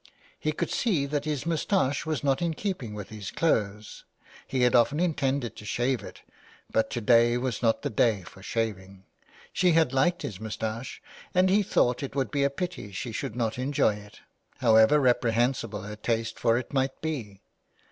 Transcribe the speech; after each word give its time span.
He 0.39 0.51
could 0.51 0.71
see 0.71 1.05
that 1.05 1.25
his 1.25 1.45
moustache 1.45 2.07
was 2.07 2.23
not 2.23 2.41
in 2.41 2.55
keeping 2.55 2.95
with 2.95 3.09
his 3.09 3.29
clothes: 3.29 4.03
he 4.47 4.61
had 4.63 4.73
often 4.73 4.99
intended 4.99 5.55
to 5.57 5.63
shave 5.63 6.01
it, 6.03 6.23
but 6.71 6.89
to 6.89 7.01
day 7.01 7.37
was 7.37 7.61
not 7.61 7.83
the 7.83 7.89
day 7.91 8.23
for 8.23 8.41
shaving. 8.41 9.03
She 9.53 9.73
had 9.73 9.93
liked 9.93 10.23
his 10.23 10.39
moustache, 10.39 11.03
and 11.35 11.51
he 11.51 11.61
thought 11.61 12.01
it 12.01 12.15
would 12.15 12.31
be 12.31 12.43
a 12.43 12.49
pity 12.49 12.91
she 12.91 13.11
should 13.11 13.35
not 13.35 13.59
enjoy 13.59 13.93
it, 13.93 14.21
however 14.57 14.97
reprehensible 14.99 15.83
her 15.83 15.95
taste 15.97 16.39
for 16.39 16.57
it 16.57 16.73
might 16.73 16.99
be. 17.03 17.39